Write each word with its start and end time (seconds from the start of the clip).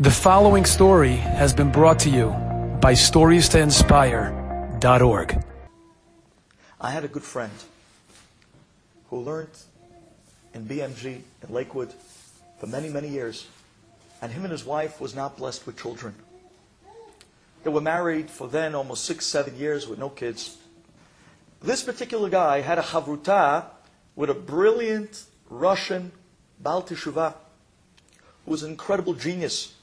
The 0.00 0.12
following 0.12 0.64
story 0.64 1.16
has 1.16 1.52
been 1.52 1.72
brought 1.72 1.98
to 2.00 2.08
you 2.08 2.28
by 2.80 2.92
StoriesToInspire.org. 2.92 5.44
I 6.80 6.90
had 6.92 7.02
a 7.02 7.08
good 7.08 7.24
friend 7.24 7.50
who 9.10 9.18
learned 9.18 9.50
in 10.54 10.66
BMG 10.66 11.22
in 11.42 11.52
Lakewood 11.52 11.92
for 12.60 12.68
many, 12.68 12.88
many 12.88 13.08
years, 13.08 13.48
and 14.22 14.30
him 14.30 14.44
and 14.44 14.52
his 14.52 14.64
wife 14.64 15.00
was 15.00 15.16
not 15.16 15.36
blessed 15.36 15.66
with 15.66 15.76
children. 15.76 16.14
They 17.64 17.70
were 17.70 17.80
married 17.80 18.30
for 18.30 18.46
then 18.46 18.76
almost 18.76 19.04
six, 19.04 19.26
seven 19.26 19.56
years 19.56 19.88
with 19.88 19.98
no 19.98 20.10
kids. 20.10 20.58
This 21.60 21.82
particular 21.82 22.30
guy 22.30 22.60
had 22.60 22.78
a 22.78 22.82
chavruta 22.82 23.64
with 24.14 24.30
a 24.30 24.34
brilliant 24.34 25.24
Russian 25.50 26.12
Baal 26.60 26.84
Teshuvah 26.84 27.34
who 28.44 28.52
was 28.52 28.62
an 28.62 28.70
incredible 28.70 29.14
genius. 29.14 29.74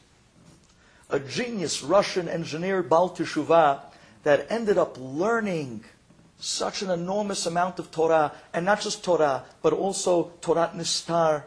A 1.10 1.20
genius 1.20 1.84
Russian 1.84 2.28
engineer 2.28 2.82
Baal 2.82 3.10
Teshuvah 3.10 3.82
that 4.24 4.48
ended 4.50 4.78
up 4.78 4.98
learning 5.00 5.84
such 6.40 6.82
an 6.82 6.90
enormous 6.90 7.46
amount 7.46 7.80
of 7.80 7.92
Torah, 7.92 8.32
and 8.54 8.66
not 8.66 8.82
just 8.82 9.04
Torah, 9.04 9.46
but 9.62 9.74
also 9.74 10.32
Torah 10.42 10.72
Nistar. 10.76 11.44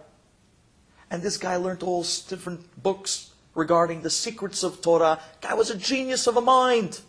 And 1.10 1.22
this 1.22 1.36
guy 1.36 1.56
learned 1.56 1.82
all 1.82 2.02
different 2.02 2.82
books 2.82 3.30
regarding 3.54 4.02
the 4.02 4.10
secrets 4.10 4.62
of 4.62 4.80
Torah. 4.80 5.20
Guy 5.40 5.54
was 5.54 5.70
a 5.70 5.77
genius 5.77 6.27
of 6.27 6.36
a 6.36 6.40
mind. 6.40 7.00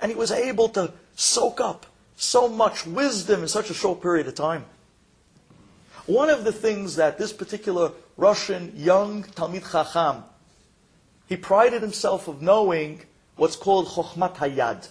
And 0.00 0.10
he 0.10 0.16
was 0.16 0.30
able 0.30 0.68
to 0.70 0.92
soak 1.14 1.60
up 1.60 1.86
so 2.16 2.48
much 2.48 2.86
wisdom 2.86 3.42
in 3.42 3.48
such 3.48 3.70
a 3.70 3.74
short 3.74 4.00
period 4.00 4.26
of 4.26 4.34
time. 4.34 4.64
One 6.06 6.30
of 6.30 6.44
the 6.44 6.52
things 6.52 6.96
that 6.96 7.18
this 7.18 7.32
particular 7.32 7.92
Russian 8.16 8.72
young 8.74 9.24
Talmid 9.24 9.70
Chacham, 9.70 10.24
he 11.28 11.36
prided 11.36 11.82
himself 11.82 12.26
of 12.26 12.40
knowing 12.40 13.02
what's 13.36 13.54
called 13.54 13.86
Chokhmat 13.86 14.36
Hayad. 14.36 14.88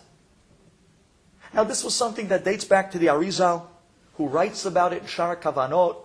Now 1.54 1.64
this 1.64 1.84
was 1.84 1.96
something 1.96 2.28
that 2.28 2.46
dates 2.46 2.64
back 2.64 2.92
to 2.92 3.00
the 3.00 3.08
Arizal, 3.08 3.64
who 4.16 4.28
writes 4.28 4.66
about 4.66 4.94
it 4.94 5.02
in 5.02 5.08
Shara 5.08 5.36
Kavanot, 5.36 5.98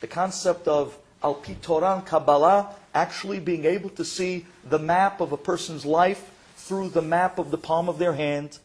the 0.00 0.06
concept 0.06 0.68
of 0.68 0.96
Al 1.22 1.34
Pitoran 1.34 2.04
Kabbalah, 2.04 2.74
actually 2.94 3.40
being 3.40 3.64
able 3.64 3.90
to 3.90 4.04
see 4.04 4.46
the 4.68 4.78
map 4.78 5.20
of 5.20 5.32
a 5.32 5.36
person's 5.36 5.86
life 5.86 6.30
through 6.56 6.90
the 6.90 7.02
map 7.02 7.38
of 7.38 7.50
the 7.50 7.58
palm 7.58 7.88
of 7.88 7.98
their 7.98 8.12
hand, 8.12 8.58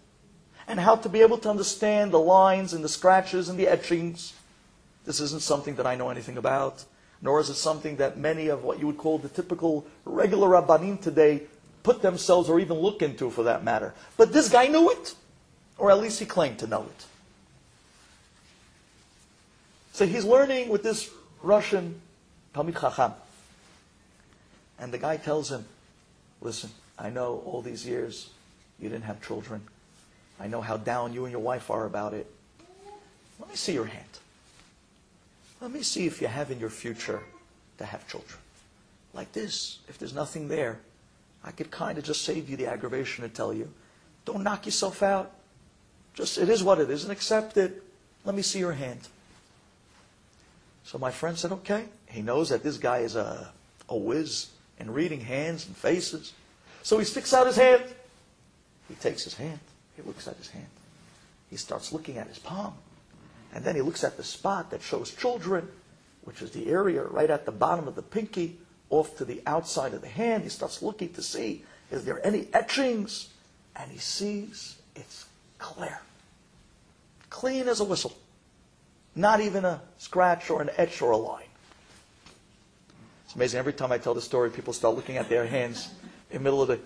and 0.67 0.79
how 0.79 0.95
to 0.95 1.07
be 1.07 1.21
able 1.21 1.37
to 1.37 1.49
understand 1.49 2.11
the 2.11 2.19
lines 2.19 2.73
and 2.73 2.83
the 2.83 2.89
scratches 2.89 3.49
and 3.49 3.57
the 3.57 3.67
etchings. 3.67 4.33
This 5.05 5.19
isn't 5.19 5.43
something 5.43 5.75
that 5.75 5.87
I 5.87 5.95
know 5.95 6.09
anything 6.09 6.37
about, 6.37 6.83
nor 7.25 7.39
is 7.39 7.49
it 7.49 7.55
something 7.55 7.95
that 7.95 8.19
many 8.19 8.49
of 8.49 8.63
what 8.63 8.79
you 8.79 8.85
would 8.85 8.99
call 8.99 9.17
the 9.17 9.27
typical 9.27 9.83
regular 10.05 10.47
Rabbanim 10.47 11.01
today 11.01 11.41
put 11.81 12.03
themselves 12.03 12.49
or 12.49 12.59
even 12.59 12.77
look 12.77 13.01
into 13.01 13.31
for 13.31 13.43
that 13.43 13.63
matter. 13.63 13.95
But 14.15 14.31
this 14.31 14.47
guy 14.47 14.67
knew 14.67 14.91
it, 14.91 15.15
or 15.79 15.89
at 15.89 15.99
least 15.99 16.19
he 16.19 16.27
claimed 16.27 16.59
to 16.59 16.67
know 16.67 16.83
it. 16.83 17.05
So 19.93 20.05
he's 20.05 20.23
learning 20.23 20.69
with 20.69 20.83
this 20.83 21.09
Russian 21.41 21.99
Talmid 22.53 22.79
Chacham. 22.79 23.13
And 24.77 24.93
the 24.93 24.99
guy 24.99 25.17
tells 25.17 25.49
him, 25.49 25.65
listen, 26.41 26.69
I 26.99 27.09
know 27.09 27.41
all 27.43 27.63
these 27.63 27.87
years 27.87 28.29
you 28.79 28.87
didn't 28.87 29.05
have 29.05 29.25
children. 29.25 29.61
I 30.39 30.45
know 30.45 30.61
how 30.61 30.77
down 30.77 31.13
you 31.13 31.25
and 31.25 31.31
your 31.31 31.41
wife 31.41 31.71
are 31.71 31.87
about 31.87 32.13
it. 32.13 32.29
Let 33.39 33.49
me 33.49 33.55
see 33.55 33.73
your 33.73 33.85
hand. 33.85 34.05
Let 35.61 35.71
me 35.71 35.81
see 35.81 36.05
if 36.05 36.21
you 36.21 36.27
have 36.27 36.51
in 36.51 36.59
your 36.59 36.69
future 36.69 37.21
to 37.77 37.85
have 37.85 38.07
children. 38.07 38.39
Like 39.13 39.31
this, 39.31 39.79
if 39.87 39.97
there's 39.97 40.13
nothing 40.13 40.47
there, 40.47 40.79
I 41.43 41.51
could 41.51 41.71
kind 41.71 41.97
of 41.97 42.03
just 42.03 42.23
save 42.23 42.49
you 42.49 42.57
the 42.57 42.67
aggravation 42.67 43.23
and 43.23 43.33
tell 43.33 43.53
you, 43.53 43.71
don't 44.25 44.43
knock 44.43 44.65
yourself 44.65 45.03
out. 45.03 45.31
Just, 46.13 46.37
it 46.37 46.49
is 46.49 46.63
what 46.63 46.79
it 46.79 46.89
is 46.89 47.03
and 47.03 47.11
accept 47.11 47.57
it. 47.57 47.83
Let 48.25 48.35
me 48.35 48.41
see 48.41 48.59
your 48.59 48.73
hand. 48.73 48.99
So 50.83 50.97
my 50.97 51.11
friend 51.11 51.37
said, 51.37 51.51
okay. 51.51 51.85
He 52.07 52.21
knows 52.21 52.49
that 52.49 52.63
this 52.63 52.77
guy 52.77 52.99
is 52.99 53.15
a, 53.15 53.51
a 53.89 53.95
whiz 53.97 54.49
in 54.79 54.91
reading 54.91 55.19
hands 55.19 55.65
and 55.67 55.75
faces. 55.75 56.33
So 56.83 56.97
he 56.97 57.05
sticks 57.05 57.33
out 57.33 57.47
his 57.47 57.55
hand. 57.55 57.83
He 58.87 58.95
takes 58.95 59.23
his 59.23 59.33
hand. 59.33 59.59
He 59.95 60.01
looks 60.03 60.27
at 60.27 60.37
his 60.37 60.49
hand. 60.49 60.67
He 61.49 61.57
starts 61.57 61.91
looking 61.91 62.17
at 62.17 62.27
his 62.27 62.39
palm. 62.39 62.73
And 63.55 63.63
then 63.63 63.75
he 63.75 63.81
looks 63.81 64.03
at 64.03 64.17
the 64.17 64.23
spot 64.23 64.69
that 64.71 64.81
shows 64.81 65.11
children, 65.11 65.69
which 66.25 66.41
is 66.41 66.51
the 66.51 66.67
area 66.67 67.01
right 67.03 67.29
at 67.29 67.45
the 67.45 67.53
bottom 67.53 67.87
of 67.87 67.95
the 67.95 68.01
pinky, 68.01 68.57
off 68.89 69.17
to 69.17 69.25
the 69.25 69.41
outside 69.47 69.93
of 69.93 70.01
the 70.01 70.09
hand. 70.09 70.43
He 70.43 70.49
starts 70.49 70.81
looking 70.81 71.13
to 71.13 71.23
see, 71.23 71.63
is 71.89 72.03
there 72.03 72.23
any 72.27 72.47
etchings? 72.53 73.29
And 73.77 73.89
he 73.89 73.97
sees 73.97 74.75
it's 74.95 75.25
clear. 75.57 75.99
Clean 77.29 77.67
as 77.67 77.79
a 77.79 77.85
whistle. 77.85 78.15
Not 79.15 79.39
even 79.39 79.63
a 79.63 79.81
scratch 79.97 80.49
or 80.49 80.61
an 80.61 80.69
etch 80.75 81.01
or 81.01 81.11
a 81.11 81.17
line. 81.17 81.45
It's 83.25 83.35
amazing. 83.35 83.57
Every 83.57 83.73
time 83.73 83.91
I 83.91 83.97
tell 83.97 84.13
the 84.13 84.21
story, 84.21 84.49
people 84.49 84.73
start 84.73 84.95
looking 84.95 85.15
at 85.15 85.29
their 85.29 85.47
hands 85.47 85.89
in 86.29 86.39
the 86.39 86.43
middle 86.43 86.61
of 86.61 86.67
the. 86.67 86.79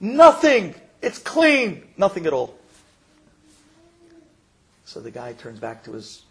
Nothing! 0.00 0.74
It's 1.00 1.18
clean! 1.20 1.86
Nothing 1.96 2.26
at 2.26 2.32
all. 2.32 2.58
So 4.88 5.00
the 5.00 5.10
guy 5.10 5.34
turns 5.34 5.60
back 5.60 5.84
to 5.84 5.92
his 5.92 6.22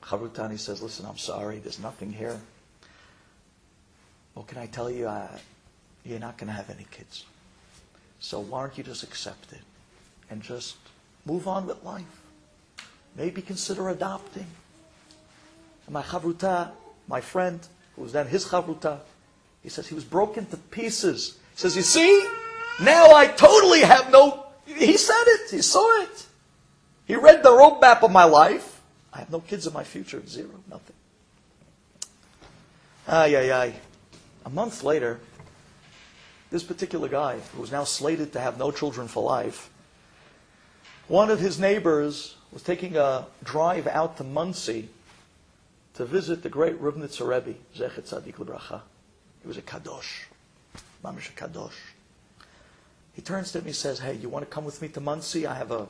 chavruta 0.00 0.44
and 0.44 0.52
he 0.52 0.58
says, 0.58 0.80
Listen, 0.80 1.06
I'm 1.06 1.18
sorry, 1.18 1.58
there's 1.58 1.80
nothing 1.80 2.12
here. 2.12 2.40
Well, 4.36 4.44
can 4.44 4.58
I 4.58 4.66
tell 4.66 4.88
you, 4.88 5.08
uh, 5.08 5.36
you're 6.04 6.20
not 6.20 6.38
going 6.38 6.46
to 6.46 6.52
have 6.52 6.70
any 6.70 6.86
kids. 6.92 7.24
So 8.20 8.38
why 8.38 8.60
don't 8.60 8.78
you 8.78 8.84
just 8.84 9.02
accept 9.02 9.52
it 9.52 9.62
and 10.30 10.40
just 10.40 10.76
move 11.26 11.48
on 11.48 11.66
with 11.66 11.82
life? 11.82 12.04
Maybe 13.16 13.42
consider 13.42 13.88
adopting. 13.88 14.46
And 15.86 15.94
my 15.94 16.02
chavruta, 16.02 16.70
my 17.08 17.20
friend, 17.20 17.58
who 17.96 18.02
was 18.02 18.12
then 18.12 18.28
his 18.28 18.44
chavruta, 18.44 19.00
he 19.64 19.68
says 19.68 19.88
he 19.88 19.96
was 19.96 20.04
broken 20.04 20.46
to 20.46 20.56
pieces. 20.56 21.38
He 21.54 21.58
says, 21.58 21.74
You 21.74 21.82
see, 21.82 22.24
now 22.80 23.12
I 23.12 23.26
totally 23.26 23.80
have 23.80 24.12
no. 24.12 24.46
He 24.64 24.96
said 24.96 25.24
it, 25.26 25.50
he 25.50 25.60
saw 25.60 26.02
it. 26.02 26.26
He 27.06 27.16
read 27.16 27.42
the 27.42 27.50
roadmap 27.50 28.02
of 28.02 28.10
my 28.10 28.24
life. 28.24 28.80
I 29.12 29.18
have 29.18 29.30
no 29.30 29.40
kids 29.40 29.66
in 29.66 29.72
my 29.72 29.84
future. 29.84 30.22
Zero. 30.26 30.50
Nothing. 30.70 30.96
Ay, 33.06 33.36
ay, 33.36 33.52
ay. 33.52 33.74
A 34.46 34.50
month 34.50 34.82
later, 34.82 35.20
this 36.50 36.62
particular 36.62 37.08
guy, 37.08 37.38
who 37.54 37.60
was 37.60 37.72
now 37.72 37.84
slated 37.84 38.32
to 38.32 38.40
have 38.40 38.58
no 38.58 38.70
children 38.70 39.08
for 39.08 39.22
life, 39.22 39.70
one 41.08 41.30
of 41.30 41.38
his 41.38 41.58
neighbors 41.58 42.36
was 42.50 42.62
taking 42.62 42.96
a 42.96 43.26
drive 43.42 43.86
out 43.86 44.16
to 44.16 44.24
Monsey 44.24 44.88
to 45.94 46.04
visit 46.04 46.42
the 46.42 46.48
great 46.48 46.80
Ribnitzer 46.80 47.26
Rebbe, 47.26 47.58
Zechet 47.76 48.08
Tzadik 48.08 48.34
Lebracha. 48.36 48.80
He 49.42 49.48
was 49.48 49.58
a 49.58 49.62
kadosh, 49.62 50.24
mamish 51.04 51.28
a 51.28 51.32
kadosh. 51.32 51.72
He 53.12 53.22
turns 53.22 53.52
to 53.52 53.60
me 53.60 53.66
and 53.66 53.76
says, 53.76 53.98
hey, 53.98 54.14
you 54.14 54.28
want 54.28 54.44
to 54.44 54.50
come 54.50 54.64
with 54.64 54.80
me 54.80 54.88
to 54.88 55.00
Muncie? 55.00 55.46
I 55.46 55.54
have 55.54 55.70
a 55.70 55.86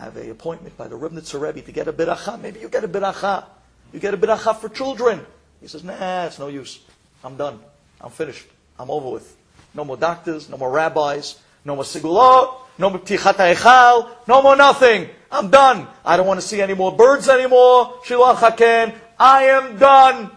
I 0.00 0.04
have 0.04 0.16
an 0.16 0.30
appointment 0.30 0.78
by 0.78 0.88
the 0.88 0.96
Ribnitzer 0.96 1.38
Rebbe 1.38 1.60
to 1.60 1.72
get 1.72 1.86
a 1.86 1.92
biracha. 1.92 2.40
Maybe 2.40 2.58
you 2.60 2.70
get 2.70 2.84
a 2.84 2.88
biracha. 2.88 3.44
You 3.92 4.00
get 4.00 4.14
a 4.14 4.16
biracha 4.16 4.56
for 4.56 4.70
children. 4.70 5.26
He 5.60 5.68
says, 5.68 5.84
nah, 5.84 6.24
it's 6.24 6.38
no 6.38 6.48
use. 6.48 6.80
I'm 7.22 7.36
done. 7.36 7.60
I'm 8.00 8.10
finished. 8.10 8.46
I'm 8.78 8.90
over 8.90 9.10
with. 9.10 9.36
No 9.74 9.84
more 9.84 9.98
doctors, 9.98 10.48
no 10.48 10.56
more 10.56 10.70
rabbis, 10.70 11.38
no 11.66 11.74
more 11.74 11.84
sigulot, 11.84 12.60
no 12.78 12.88
more 12.88 13.00
tichat 13.00 13.54
echal, 13.54 14.08
no 14.26 14.40
more 14.40 14.56
nothing. 14.56 15.10
I'm 15.30 15.50
done. 15.50 15.86
I 16.02 16.16
don't 16.16 16.26
want 16.26 16.40
to 16.40 16.46
see 16.46 16.62
any 16.62 16.72
more 16.72 16.96
birds 16.96 17.28
anymore. 17.28 18.00
Shiloh 18.04 18.34
haken. 18.36 18.94
I 19.18 19.44
am 19.44 19.76
done. 19.76 20.30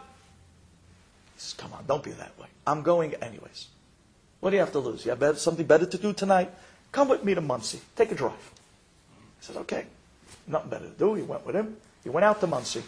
He 1.35 1.37
says, 1.37 1.53
come 1.53 1.71
on, 1.71 1.85
don't 1.87 2.03
be 2.03 2.11
that 2.11 2.37
way. 2.37 2.47
I'm 2.67 2.81
going 2.81 3.13
anyways. 3.13 3.67
What 4.41 4.49
do 4.49 4.57
you 4.57 4.59
have 4.59 4.73
to 4.73 4.79
lose? 4.79 5.05
You 5.05 5.15
have 5.15 5.39
something 5.39 5.65
better 5.65 5.85
to 5.85 5.97
do 5.97 6.11
tonight? 6.11 6.51
Come 6.91 7.07
with 7.07 7.23
me 7.23 7.33
to 7.33 7.39
Monsey. 7.39 7.79
Take 7.95 8.11
a 8.11 8.15
drive. 8.15 8.51
Says, 9.43 9.57
okay, 9.57 9.87
nothing 10.47 10.69
better 10.69 10.85
to 10.85 10.91
do. 10.91 11.15
He 11.15 11.21
went 11.21 11.45
with 11.45 11.53
him. 11.53 11.75
He 12.01 12.09
went 12.09 12.23
out 12.23 12.39
to 12.39 12.47
Monsey. 12.47 12.81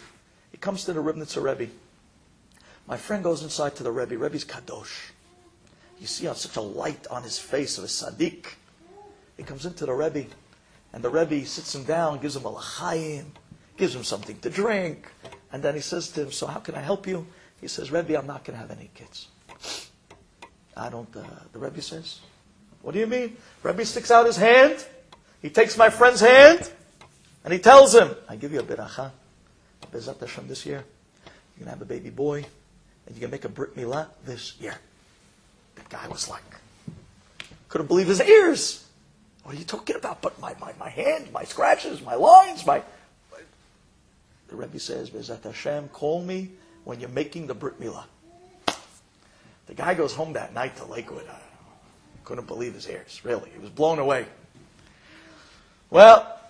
He 0.50 0.56
comes 0.56 0.84
to 0.86 0.94
the 0.94 1.00
Ribnitzer 1.00 1.42
Rebbe. 1.42 1.70
My 2.86 2.96
friend 2.96 3.22
goes 3.22 3.42
inside 3.42 3.76
to 3.76 3.82
the 3.82 3.92
Rebbe. 3.92 4.16
Rebbe's 4.16 4.46
kadosh. 4.46 5.10
You 6.00 6.06
see 6.06 6.24
such 6.24 6.56
a 6.56 6.62
light 6.62 7.06
on 7.10 7.24
his 7.24 7.38
face 7.38 7.76
of 7.76 7.84
a 7.84 7.88
tzaddik. 7.88 8.46
He 9.36 9.42
comes 9.42 9.66
into 9.66 9.84
the 9.84 9.92
Rebbe, 9.92 10.24
and 10.94 11.04
the 11.04 11.10
Rebbe 11.10 11.44
sits 11.44 11.74
him 11.74 11.84
down, 11.84 12.20
gives 12.20 12.36
him 12.36 12.46
a 12.46 12.48
l'chaim, 12.48 13.32
gives 13.76 13.94
him 13.94 14.02
something 14.02 14.38
to 14.38 14.48
drink, 14.48 15.12
and 15.52 15.62
then 15.62 15.74
he 15.74 15.82
says 15.82 16.08
to 16.12 16.22
him, 16.22 16.32
so 16.32 16.46
how 16.46 16.60
can 16.60 16.74
I 16.74 16.80
help 16.80 17.06
you? 17.06 17.26
He 17.60 17.68
says, 17.68 17.92
Rebbe, 17.92 18.18
I'm 18.18 18.26
not 18.26 18.44
going 18.44 18.58
to 18.58 18.66
have 18.66 18.70
any 18.70 18.88
kids. 18.94 19.28
I 20.74 20.88
don't, 20.88 21.14
uh, 21.14 21.22
the 21.52 21.58
Rebbe 21.58 21.82
says, 21.82 22.20
what 22.80 22.92
do 22.92 22.98
you 22.98 23.06
mean? 23.06 23.36
Rebbe 23.62 23.84
sticks 23.84 24.10
out 24.10 24.24
his 24.24 24.38
hand, 24.38 24.86
he 25.46 25.50
takes 25.50 25.78
my 25.78 25.90
friend's 25.90 26.20
hand 26.20 26.68
and 27.44 27.52
he 27.52 27.60
tells 27.60 27.94
him, 27.94 28.10
I 28.28 28.34
give 28.34 28.52
you 28.52 28.58
a 28.58 28.64
biracha. 28.64 29.12
Bezat 29.92 30.18
Hashem 30.18 30.48
this 30.48 30.66
year. 30.66 30.82
You're 31.56 31.64
going 31.64 31.64
to 31.66 31.70
have 31.70 31.82
a 31.82 31.84
baby 31.84 32.10
boy 32.10 32.38
and 32.38 33.14
you're 33.14 33.20
going 33.20 33.30
to 33.30 33.36
make 33.36 33.44
a 33.44 33.48
Brit 33.48 33.76
Milah 33.76 34.08
this 34.24 34.56
year. 34.58 34.74
The 35.76 35.82
guy 35.88 36.08
was 36.08 36.28
like, 36.28 36.42
couldn't 37.68 37.86
believe 37.86 38.08
his 38.08 38.20
ears. 38.20 38.88
What 39.44 39.54
are 39.54 39.58
you 39.58 39.64
talking 39.64 39.94
about? 39.94 40.20
But 40.20 40.40
my, 40.40 40.56
my, 40.60 40.72
my 40.80 40.88
hand, 40.88 41.30
my 41.32 41.44
scratches, 41.44 42.02
my 42.02 42.16
lines, 42.16 42.66
my. 42.66 42.82
The 44.48 44.56
Rebbe 44.56 44.80
says, 44.80 45.10
Bezat 45.10 45.44
Hashem, 45.44 45.90
call 45.90 46.24
me 46.24 46.50
when 46.82 46.98
you're 46.98 47.08
making 47.10 47.46
the 47.46 47.54
Brit 47.54 47.80
Milah. 47.80 48.06
The 49.66 49.74
guy 49.74 49.94
goes 49.94 50.12
home 50.12 50.32
that 50.32 50.52
night 50.52 50.76
to 50.78 50.86
Lakewood. 50.86 51.28
I 51.28 51.38
couldn't 52.24 52.48
believe 52.48 52.74
his 52.74 52.88
ears, 52.88 53.20
really. 53.22 53.48
He 53.50 53.60
was 53.60 53.70
blown 53.70 54.00
away. 54.00 54.26
Well, 55.90 56.40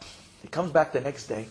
he 0.43 0.49
comes 0.49 0.73
back 0.73 0.93
the 0.93 1.01
next 1.01 1.27
day, 1.27 1.47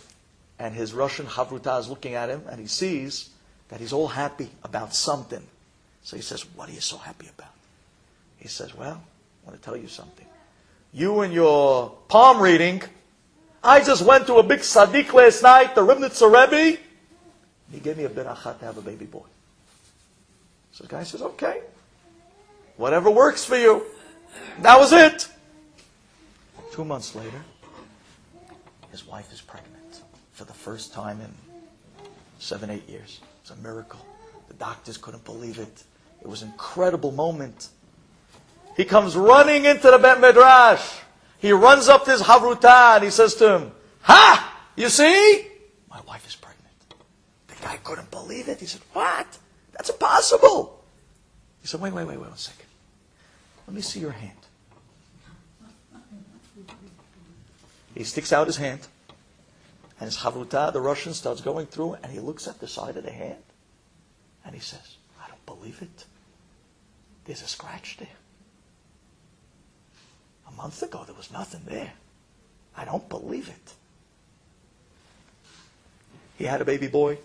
and 0.59 0.73
his 0.73 0.93
Russian 0.93 1.25
Havruta 1.25 1.79
is 1.79 1.89
looking 1.89 2.15
at 2.15 2.29
him, 2.29 2.43
and 2.49 2.59
he 2.59 2.67
sees 2.67 3.29
that 3.69 3.79
he's 3.79 3.93
all 3.93 4.07
happy 4.07 4.49
about 4.63 4.93
something. 4.93 5.45
So 6.03 6.15
he 6.15 6.21
says, 6.21 6.45
What 6.55 6.69
are 6.69 6.73
you 6.73 6.81
so 6.81 6.97
happy 6.97 7.27
about? 7.35 7.53
He 8.37 8.47
says, 8.47 8.75
Well, 8.75 9.01
I 9.43 9.49
want 9.49 9.61
to 9.61 9.65
tell 9.65 9.77
you 9.77 9.87
something. 9.87 10.25
You 10.93 11.21
and 11.21 11.33
your 11.33 11.89
palm 12.07 12.41
reading, 12.41 12.81
I 13.63 13.83
just 13.83 14.05
went 14.05 14.27
to 14.27 14.35
a 14.35 14.43
big 14.43 14.59
tzaddik 14.59 15.11
last 15.13 15.43
night, 15.43 15.75
the 15.75 15.81
Ribnitzer 15.81 16.31
Rebbe. 16.31 16.79
He 17.71 17.79
gave 17.79 17.97
me 17.97 18.03
a 18.03 18.09
berachah 18.09 18.59
to 18.59 18.65
have 18.65 18.77
a 18.77 18.81
baby 18.81 19.05
boy. 19.05 19.25
So 20.71 20.83
the 20.83 20.89
guy 20.89 21.03
says, 21.03 21.21
okay, 21.21 21.61
whatever 22.77 23.09
works 23.09 23.43
for 23.43 23.57
you. 23.57 23.83
That 24.59 24.77
was 24.77 24.93
it. 24.93 25.27
Two 26.71 26.85
months 26.85 27.15
later, 27.15 27.41
his 28.95 29.05
wife 29.05 29.33
is 29.33 29.41
pregnant 29.41 30.03
for 30.31 30.45
the 30.45 30.53
first 30.53 30.93
time 30.93 31.19
in 31.19 31.29
seven, 32.39 32.69
eight 32.69 32.87
years. 32.87 33.19
It's 33.41 33.51
a 33.51 33.55
miracle. 33.57 33.99
The 34.47 34.53
doctors 34.53 34.95
couldn't 34.95 35.25
believe 35.25 35.59
it. 35.59 35.83
It 36.21 36.27
was 36.29 36.43
an 36.43 36.47
incredible 36.47 37.11
moment. 37.11 37.67
He 38.77 38.85
comes 38.85 39.17
running 39.17 39.65
into 39.65 39.91
the 39.91 39.97
Bet 39.97 40.21
Midrash. 40.21 40.99
He 41.39 41.51
runs 41.51 41.89
up 41.89 42.05
to 42.05 42.11
his 42.11 42.21
Havruta 42.21 42.95
and 42.95 43.03
he 43.03 43.09
says 43.09 43.35
to 43.35 43.57
him, 43.57 43.71
Ha! 44.03 44.61
You 44.77 44.87
see? 44.87 45.45
My 45.89 45.99
wife 46.07 46.25
is 46.25 46.37
pregnant. 46.37 46.95
The 47.47 47.55
guy 47.61 47.75
couldn't 47.83 48.11
believe 48.11 48.47
it. 48.47 48.61
He 48.61 48.65
said, 48.65 48.81
What? 48.93 49.27
That's 49.73 49.89
impossible. 49.89 50.85
He 51.59 51.67
said, 51.67 51.81
Wait, 51.81 51.91
wait, 51.91 52.07
wait, 52.07 52.17
wait 52.17 52.29
one 52.29 52.37
second. 52.37 52.67
Let 53.67 53.75
me 53.75 53.81
see 53.81 53.99
your 53.99 54.11
hand. 54.11 54.44
He 57.95 58.03
sticks 58.03 58.31
out 58.31 58.47
his 58.47 58.57
hand. 58.57 58.87
And 59.99 60.07
his 60.07 60.17
Havruta, 60.17 60.73
the 60.73 60.81
Russian, 60.81 61.13
starts 61.13 61.41
going 61.41 61.67
through 61.67 61.93
and 62.03 62.11
he 62.11 62.19
looks 62.19 62.47
at 62.47 62.59
the 62.59 62.67
side 62.67 62.97
of 62.97 63.05
the 63.05 63.11
hand 63.11 63.41
and 64.45 64.53
he 64.53 64.61
says, 64.61 64.97
I 65.23 65.27
don't 65.29 65.45
believe 65.45 65.81
it. 65.81 66.05
There's 67.25 67.41
a 67.41 67.47
scratch 67.47 67.97
there. 67.97 68.07
A 70.47 70.51
month 70.51 70.83
ago, 70.83 71.03
there 71.05 71.15
was 71.15 71.31
nothing 71.31 71.61
there. 71.65 71.93
I 72.77 72.85
don't 72.85 73.07
believe 73.09 73.49
it. 73.49 73.73
He 76.37 76.43
had 76.43 76.61
a 76.61 76.65
baby 76.65 76.87
boy, 76.87 77.17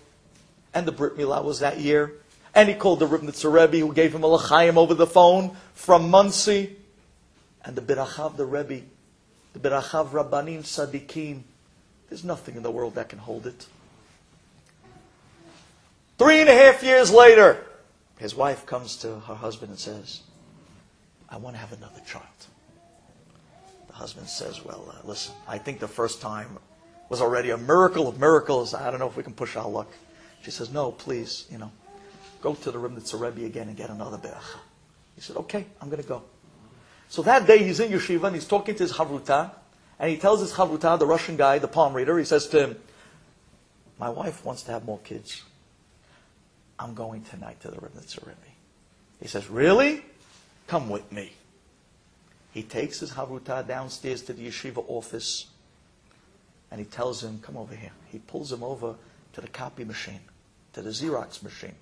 and 0.72 0.86
the 0.86 0.92
Brit 0.92 1.16
Milah 1.16 1.44
was 1.44 1.58
that 1.58 1.80
year. 1.80 2.14
And 2.54 2.68
he 2.68 2.74
called 2.74 3.00
the 3.00 3.06
Ribnitzer 3.06 3.52
Rebbe, 3.52 3.78
who 3.84 3.92
gave 3.92 4.14
him 4.14 4.22
a 4.22 4.26
l'chaim 4.26 4.78
over 4.78 4.94
the 4.94 5.06
phone 5.06 5.56
from 5.74 6.10
Monsey. 6.10 6.76
And 7.64 7.76
the 7.76 7.82
Birachav, 7.82 8.36
the 8.36 8.46
Rebbe, 8.46 8.82
the 9.52 9.58
Birachav 9.58 10.08
Rabbanim 10.10 10.62
Sadiqim, 10.62 11.42
there's 12.08 12.24
nothing 12.24 12.56
in 12.56 12.62
the 12.62 12.70
world 12.70 12.94
that 12.94 13.08
can 13.08 13.18
hold 13.18 13.46
it. 13.46 13.66
Three 16.18 16.40
and 16.40 16.48
a 16.48 16.54
half 16.54 16.82
years 16.82 17.10
later, 17.10 17.64
his 18.18 18.34
wife 18.34 18.66
comes 18.66 18.96
to 18.96 19.20
her 19.20 19.34
husband 19.34 19.70
and 19.70 19.78
says, 19.78 20.20
I 21.30 21.38
want 21.38 21.56
to 21.56 21.60
have 21.60 21.72
another 21.72 22.00
child 22.06 22.26
The 23.86 23.94
husband 23.94 24.28
says, 24.28 24.64
Well, 24.64 24.84
uh, 24.92 25.06
listen, 25.06 25.34
I 25.48 25.58
think 25.58 25.78
the 25.78 25.88
first 25.88 26.20
time 26.20 26.58
was 27.08 27.20
already 27.22 27.50
a 27.50 27.56
miracle 27.56 28.08
of 28.08 28.20
miracles. 28.20 28.74
I 28.74 28.90
don't 28.90 29.00
know 29.00 29.06
if 29.06 29.16
we 29.16 29.22
can 29.22 29.32
push 29.32 29.56
our 29.56 29.68
luck. 29.68 29.88
She 30.42 30.50
says, 30.50 30.70
No, 30.72 30.92
please, 30.92 31.46
you 31.50 31.58
know, 31.58 31.70
go 32.42 32.54
to 32.54 32.70
the 32.70 32.78
Ribnitzer 32.78 33.18
Rebbe 33.18 33.46
again 33.46 33.68
and 33.68 33.76
get 33.76 33.90
another 33.90 34.18
beracha. 34.18 34.58
He 35.14 35.20
said, 35.22 35.36
Okay, 35.36 35.64
I'm 35.80 35.88
going 35.88 36.02
to 36.02 36.08
go. 36.08 36.22
So 37.10 37.22
that 37.22 37.44
day 37.44 37.58
he's 37.64 37.80
in 37.80 37.90
yeshiva 37.90 38.28
and 38.28 38.36
he's 38.36 38.46
talking 38.46 38.76
to 38.76 38.84
his 38.84 38.92
Havruta, 38.92 39.50
and 39.98 40.10
he 40.10 40.16
tells 40.16 40.40
his 40.40 40.52
Havruta, 40.52 40.96
the 40.96 41.06
Russian 41.06 41.36
guy, 41.36 41.58
the 41.58 41.66
palm 41.66 41.92
reader, 41.92 42.16
he 42.16 42.24
says 42.24 42.46
to 42.46 42.68
him, 42.68 42.76
My 43.98 44.08
wife 44.08 44.44
wants 44.44 44.62
to 44.62 44.70
have 44.70 44.84
more 44.84 45.00
kids. 45.00 45.42
I'm 46.78 46.94
going 46.94 47.24
tonight 47.24 47.60
to 47.62 47.68
the 47.68 47.78
Ribnitzer 47.78 48.24
Rebbe. 48.24 48.36
He 49.20 49.26
says, 49.26 49.50
Really? 49.50 50.04
Come 50.68 50.88
with 50.88 51.10
me. 51.10 51.32
He 52.52 52.62
takes 52.62 53.00
his 53.00 53.10
Havruta 53.10 53.66
downstairs 53.66 54.22
to 54.22 54.32
the 54.32 54.46
yeshiva 54.46 54.84
office 54.86 55.46
and 56.70 56.78
he 56.78 56.86
tells 56.86 57.24
him, 57.24 57.40
Come 57.42 57.56
over 57.56 57.74
here. 57.74 57.90
He 58.06 58.20
pulls 58.20 58.52
him 58.52 58.62
over 58.62 58.94
to 59.32 59.40
the 59.40 59.48
copy 59.48 59.84
machine, 59.84 60.20
to 60.74 60.80
the 60.80 60.90
Xerox 60.90 61.42
machine. 61.42 61.74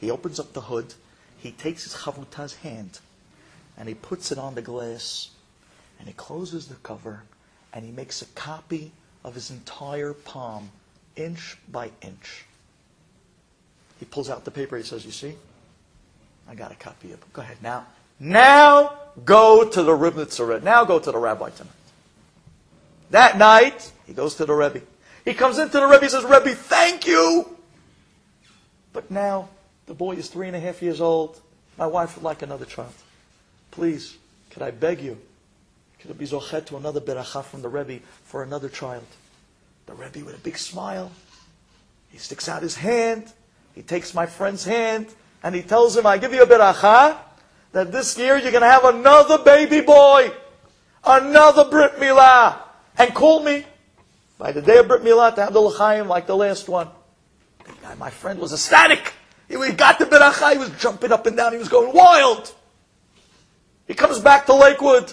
He 0.00 0.12
opens 0.12 0.38
up 0.38 0.52
the 0.52 0.60
hood. 0.60 0.94
He 1.38 1.50
takes 1.50 1.82
his 1.82 1.94
Havruta's 1.94 2.54
hand 2.54 3.00
and 3.76 3.88
he 3.88 3.94
puts 3.94 4.32
it 4.32 4.38
on 4.38 4.54
the 4.54 4.62
glass 4.62 5.30
and 5.98 6.08
he 6.08 6.14
closes 6.14 6.66
the 6.66 6.74
cover 6.76 7.22
and 7.72 7.84
he 7.84 7.92
makes 7.92 8.22
a 8.22 8.26
copy 8.26 8.92
of 9.24 9.34
his 9.34 9.50
entire 9.50 10.12
palm, 10.12 10.70
inch 11.16 11.58
by 11.70 11.90
inch. 12.00 12.44
He 13.98 14.04
pulls 14.04 14.30
out 14.30 14.44
the 14.44 14.50
paper. 14.50 14.76
He 14.76 14.82
says, 14.82 15.04
You 15.04 15.12
see? 15.12 15.34
I 16.48 16.54
got 16.54 16.70
a 16.70 16.76
copy 16.76 17.12
of 17.12 17.20
it. 17.20 17.32
Go 17.32 17.42
ahead. 17.42 17.56
Now, 17.62 17.86
now 18.20 18.92
go 19.24 19.68
to 19.68 19.82
the 19.82 19.92
Ribnitzer. 19.92 20.62
Now 20.62 20.84
go 20.84 20.98
to 20.98 21.10
the 21.10 21.18
rabbi 21.18 21.50
tonight. 21.50 21.72
That 23.10 23.36
night, 23.36 23.92
he 24.06 24.12
goes 24.12 24.36
to 24.36 24.46
the 24.46 24.54
Rebbe. 24.54 24.82
He 25.24 25.34
comes 25.34 25.58
into 25.58 25.78
the 25.78 25.86
Rebbe 25.86 26.04
He 26.04 26.08
says, 26.08 26.24
Rebbe, 26.24 26.54
thank 26.54 27.06
you. 27.06 27.56
But 28.92 29.10
now 29.10 29.48
the 29.86 29.94
boy 29.94 30.12
is 30.12 30.28
three 30.28 30.46
and 30.46 30.56
a 30.56 30.60
half 30.60 30.82
years 30.82 31.00
old. 31.00 31.40
My 31.76 31.86
wife 31.86 32.16
would 32.16 32.24
like 32.24 32.42
another 32.42 32.64
child. 32.64 32.92
Please, 33.76 34.16
could 34.48 34.62
I 34.62 34.70
beg 34.70 35.02
you? 35.02 35.18
Could 36.00 36.10
it 36.10 36.18
be 36.18 36.26
zochet 36.26 36.64
to 36.68 36.78
another 36.78 36.98
beracha 36.98 37.44
from 37.44 37.60
the 37.60 37.68
Rebbe 37.68 38.02
for 38.24 38.42
another 38.42 38.70
child? 38.70 39.04
The 39.84 39.92
Rebbe 39.92 40.24
with 40.24 40.34
a 40.34 40.38
big 40.38 40.56
smile. 40.56 41.12
He 42.10 42.16
sticks 42.16 42.48
out 42.48 42.62
his 42.62 42.74
hand. 42.74 43.30
He 43.74 43.82
takes 43.82 44.14
my 44.14 44.24
friend's 44.24 44.64
hand 44.64 45.08
and 45.42 45.54
he 45.54 45.60
tells 45.60 45.94
him, 45.94 46.06
I 46.06 46.16
give 46.16 46.32
you 46.32 46.42
a 46.42 46.46
beracha 46.46 47.18
that 47.72 47.92
this 47.92 48.16
year 48.16 48.38
you're 48.38 48.50
going 48.50 48.62
to 48.62 48.70
have 48.70 48.86
another 48.86 49.36
baby 49.44 49.82
boy, 49.82 50.32
another 51.04 51.68
Brit 51.68 51.96
Milah, 51.96 52.58
and 52.96 53.14
call 53.14 53.42
me 53.42 53.66
by 54.38 54.52
the 54.52 54.62
day 54.62 54.78
of 54.78 54.88
Brit 54.88 55.02
Milah 55.02 55.34
to 55.34 55.44
have 55.44 55.52
the 55.52 55.60
L'chaim 55.60 56.08
like 56.08 56.26
the 56.26 56.34
last 56.34 56.70
one. 56.70 56.88
My 57.98 58.08
friend, 58.08 58.38
was 58.38 58.54
ecstatic. 58.54 59.12
He 59.48 59.54
got 59.72 59.98
the 59.98 60.06
Beracha, 60.06 60.52
he 60.52 60.58
was 60.58 60.70
jumping 60.80 61.12
up 61.12 61.26
and 61.26 61.36
down, 61.36 61.52
he 61.52 61.58
was 61.58 61.68
going 61.68 61.94
wild. 61.94 62.54
He 63.86 63.94
comes 63.94 64.18
back 64.20 64.46
to 64.46 64.54
Lakewood. 64.54 65.12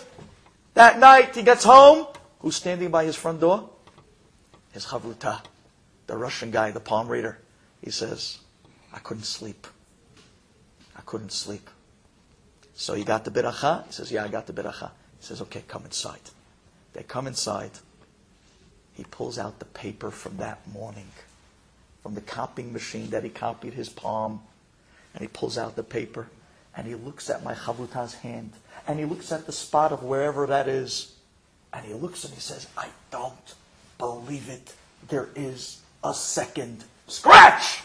That 0.74 1.00
night, 1.00 1.36
he 1.36 1.44
gets 1.44 1.64
home. 1.64 2.08
Who's 2.40 2.56
standing 2.56 2.90
by 2.90 3.06
his 3.06 3.16
front 3.16 3.40
door? 3.40 3.70
His 4.72 4.86
Havruta, 4.86 5.42
the 6.08 6.18
Russian 6.18 6.52
guy, 6.52 6.72
the 6.72 6.80
palm 6.80 7.08
reader. 7.08 7.40
He 7.82 7.92
says, 7.92 8.40
I 8.92 9.00
couldn't 9.00 9.26
sleep. 9.26 9.68
I 10.96 11.02
couldn't 11.02 11.32
sleep. 11.32 11.70
So 12.74 12.96
you 12.96 13.06
got 13.06 13.24
the 13.24 13.32
biracha? 13.32 13.86
He 13.86 13.94
says, 13.94 14.12
Yeah, 14.12 14.24
I 14.24 14.28
got 14.28 14.48
the 14.48 14.54
biracha. 14.54 14.90
He 15.20 15.26
says, 15.26 15.42
Okay, 15.42 15.64
come 15.68 15.86
inside. 15.86 16.22
They 16.94 17.04
come 17.04 17.28
inside. 17.28 17.72
He 18.94 19.04
pulls 19.04 19.38
out 19.38 19.60
the 19.60 19.66
paper 19.66 20.12
from 20.12 20.38
that 20.38 20.60
morning, 20.72 21.08
from 22.02 22.16
the 22.16 22.22
copying 22.22 22.74
machine 22.74 23.10
that 23.10 23.24
he 23.24 23.30
copied 23.30 23.74
his 23.74 23.90
palm, 23.90 24.42
and 25.14 25.22
he 25.22 25.28
pulls 25.28 25.58
out 25.58 25.76
the 25.76 25.84
paper, 25.84 26.28
and 26.76 26.88
he 26.88 26.96
looks 26.96 27.30
at 27.30 27.44
my 27.44 27.54
chavruta's 27.54 28.16
hand, 28.16 28.54
and 28.88 29.00
he 29.00 29.06
looks 29.06 29.32
at 29.32 29.46
the 29.46 29.52
spot 29.52 29.92
of 29.92 30.04
wherever 30.04 30.48
that 30.48 30.68
is, 30.68 31.14
and 31.72 31.86
he 31.86 31.94
looks 31.94 32.24
and 32.24 32.34
he 32.34 32.40
says, 32.40 32.68
I 32.78 32.88
don't 33.12 33.56
believe 33.98 34.50
it. 34.50 34.74
There 35.08 35.30
is 35.36 35.82
a 36.04 36.14
second 36.14 36.84
scratch. 37.08 37.82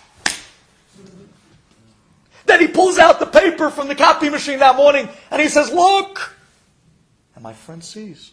Then 2.47 2.61
he 2.61 2.69
pulls 2.69 2.99
out 2.99 3.19
the 3.19 3.27
paper 3.27 3.71
from 3.71 3.89
the 3.89 3.95
copy 3.95 4.31
machine 4.31 4.59
that 4.61 4.77
morning 4.77 5.09
and 5.31 5.41
he 5.41 5.49
says, 5.49 5.71
Look! 5.73 6.35
And 7.35 7.43
my 7.43 7.53
friend 7.53 7.85
sees 7.85 8.33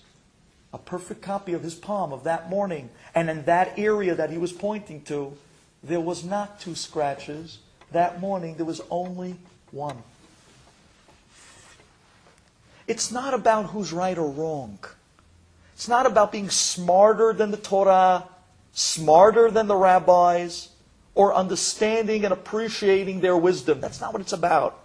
a 0.74 0.78
perfect 0.78 1.22
copy 1.22 1.54
of 1.54 1.64
his 1.64 1.76
palm 1.76 2.12
of 2.12 2.24
that 2.26 2.50
morning. 2.50 2.90
And 3.14 3.30
in 3.30 3.46
that 3.46 3.78
area 3.78 4.16
that 4.16 4.30
he 4.30 4.38
was 4.38 4.52
pointing 4.52 5.02
to, 5.04 5.38
there 5.84 6.02
was 6.02 6.24
not 6.24 6.60
two 6.60 6.76
scratches. 6.76 7.60
That 7.92 8.20
morning, 8.20 8.56
there 8.56 8.66
was 8.66 8.82
only 8.90 9.36
one. 9.72 10.02
It's 12.88 13.12
not 13.12 13.34
about 13.34 13.68
who's 13.68 13.92
right 13.92 14.18
or 14.18 14.30
wrong. 14.30 14.80
It's 15.74 15.88
not 15.88 16.06
about 16.06 16.32
being 16.32 16.50
smarter 16.50 17.34
than 17.34 17.52
the 17.52 17.58
Torah, 17.58 18.24
smarter 18.74 19.52
than 19.52 19.68
the 19.68 19.76
rabbis 19.76 20.70
or 21.16 21.34
understanding 21.34 22.24
and 22.24 22.34
appreciating 22.34 23.22
their 23.22 23.36
wisdom. 23.36 23.82
That's 23.82 24.00
not 24.00 24.14
what 24.14 24.22
it's 24.22 24.34
about. 24.34 24.80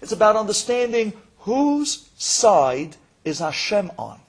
It's 0.00 0.12
about 0.12 0.36
understanding 0.36 1.12
Whose 1.42 2.08
side 2.16 2.96
is 3.24 3.40
Hashem 3.40 3.90
on? 3.98 4.20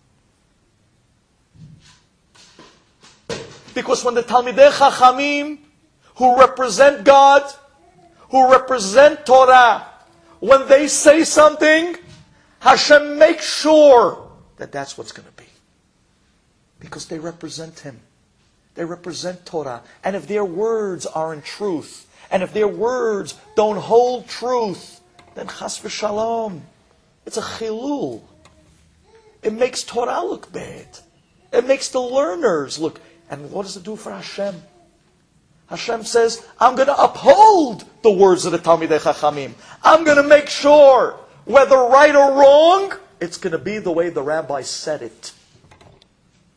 Because 3.75 4.03
when 4.03 4.15
the 4.15 4.23
Talmidei 4.23 4.71
Chachamim, 4.71 5.59
who 6.15 6.39
represent 6.39 7.03
God, 7.03 7.43
who 8.29 8.51
represent 8.51 9.27
Torah, 9.27 9.85
when 10.39 10.67
they 10.67 10.87
say 10.87 11.23
something, 11.23 11.97
Hashem 12.63 13.19
makes 13.19 13.45
sure 13.45 14.31
that 14.55 14.71
that's 14.71 14.97
what's 14.97 15.11
going 15.11 15.27
to 15.27 15.33
be. 15.33 15.49
Because 16.79 17.07
they 17.07 17.19
represent 17.19 17.79
Him. 17.79 17.99
They 18.75 18.85
represent 18.85 19.45
Torah. 19.45 19.81
And 20.01 20.15
if 20.15 20.27
their 20.27 20.45
words 20.45 21.05
aren't 21.05 21.43
truth, 21.43 22.07
and 22.31 22.41
if 22.41 22.53
their 22.53 22.69
words 22.69 23.35
don't 23.57 23.77
hold 23.77 24.29
truth, 24.29 25.01
then 25.35 25.47
chas 25.47 25.77
v'shalom. 25.79 26.61
It's 27.25 27.35
a 27.35 27.41
chilul. 27.41 28.21
It 29.41 29.51
makes 29.51 29.83
Torah 29.83 30.23
look 30.23 30.51
bad. 30.53 30.87
It 31.51 31.67
makes 31.67 31.89
the 31.89 32.01
learners 32.01 32.79
look. 32.79 33.01
And 33.29 33.51
what 33.51 33.63
does 33.63 33.75
it 33.75 33.83
do 33.83 33.97
for 33.97 34.11
Hashem? 34.11 34.55
Hashem 35.67 36.05
says, 36.05 36.47
I'm 36.61 36.75
going 36.75 36.87
to 36.87 37.01
uphold 37.01 37.83
the 38.03 38.11
words 38.11 38.45
of 38.45 38.53
the 38.53 38.59
Talmidei 38.59 38.99
Chachamim. 38.99 39.53
I'm 39.83 40.05
going 40.05 40.17
to 40.17 40.23
make 40.23 40.47
sure, 40.47 41.19
whether 41.45 41.77
right 41.77 42.15
or 42.15 42.31
wrong, 42.33 42.93
it's 43.19 43.37
going 43.37 43.51
to 43.51 43.57
be 43.57 43.79
the 43.79 43.91
way 43.91 44.09
the 44.09 44.21
rabbi 44.21 44.61
said 44.61 45.01
it. 45.01 45.33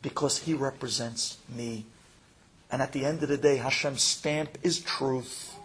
Because 0.01 0.39
he 0.39 0.53
represents 0.53 1.37
me. 1.53 1.85
And 2.71 2.81
at 2.81 2.91
the 2.91 3.05
end 3.05 3.23
of 3.23 3.29
the 3.29 3.37
day, 3.37 3.57
Hashem's 3.57 4.03
stamp 4.03 4.57
is 4.63 4.79
truth. 4.79 5.55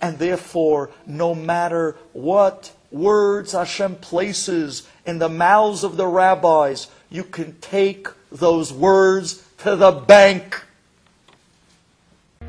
And 0.00 0.18
therefore, 0.18 0.90
no 1.06 1.34
matter 1.34 1.96
what 2.12 2.72
words 2.90 3.52
Hashem 3.52 3.96
places 3.96 4.88
in 5.06 5.18
the 5.18 5.28
mouths 5.28 5.84
of 5.84 5.96
the 5.96 6.06
rabbis, 6.06 6.88
you 7.10 7.24
can 7.24 7.58
take 7.60 8.08
those 8.32 8.72
words 8.72 9.44
to 9.58 9.76
the 9.76 9.92
bank. 9.92 10.64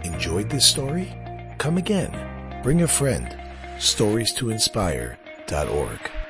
Enjoyed 0.04 0.50
this 0.50 0.66
story? 0.66 1.14
Come 1.58 1.78
again. 1.78 2.62
Bring 2.64 2.82
a 2.82 2.88
friend. 2.88 3.38
Stories 3.80 4.34
to 4.34 4.52
inspire.org. 5.52 6.21